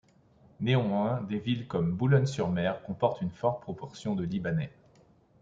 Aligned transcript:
Néanmoins, 0.61 1.21
des 1.29 1.37
villes 1.37 1.67
comme 1.67 1.91
Boulogne-sur-Mer 1.93 2.81
comportent 2.81 3.21
une 3.21 3.29
forte 3.29 3.61
proportion 3.61 4.15
de 4.15 4.23
Libanais. 4.23 4.71